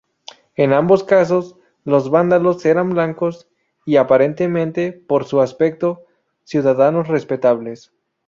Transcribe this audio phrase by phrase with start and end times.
[0.55, 3.47] En ambos casos, los vándalos eran blancos
[3.85, 6.05] y, aparentemente, por su aspecto,
[6.43, 7.93] ciudadanos respetables.